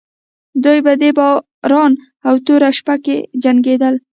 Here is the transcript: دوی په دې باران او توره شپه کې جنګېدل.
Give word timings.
دوی 0.63 0.79
په 0.85 0.93
دې 1.01 1.09
باران 1.17 1.91
او 2.27 2.33
توره 2.45 2.69
شپه 2.77 2.95
کې 3.05 3.17
جنګېدل. 3.43 3.95